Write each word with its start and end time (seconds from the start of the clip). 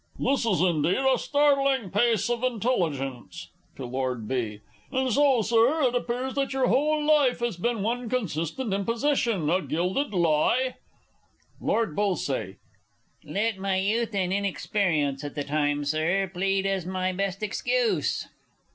_This 0.33 0.47
is 0.47 0.61
indeed 0.61 0.97
a 1.05 1.15
startling 1.19 1.91
piece 1.91 2.27
of 2.27 2.43
intelligence. 2.43 3.51
(To 3.75 3.85
Lord 3.85 4.27
B.) 4.27 4.61
And 4.91 5.11
so, 5.13 5.43
Sir, 5.43 5.83
it 5.83 5.93
appears 5.93 6.33
that 6.33 6.53
your 6.53 6.69
whole 6.69 7.03
life 7.05 7.37
has 7.41 7.55
been 7.55 7.83
one 7.83 8.09
consistent 8.09 8.73
imposition 8.73 9.47
a 9.51 9.61
gilded 9.61 10.11
lie? 10.11 10.77
Lord 11.59 11.95
B. 11.95 12.01
Let 13.23 13.59
my 13.59 13.75
youth 13.75 14.15
and 14.15 14.33
inexperience 14.33 15.23
at 15.23 15.35
the 15.35 15.43
time, 15.43 15.85
Sir, 15.85 16.31
plead 16.33 16.65
as 16.65 16.83
my 16.87 17.13
best 17.13 17.43
excuse! 17.43 18.27